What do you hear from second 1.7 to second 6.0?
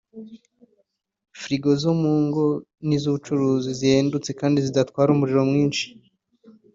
zo mu ngo n’iz’ubucuruzi zihendutse kandi zidatwara umuriro mwinshi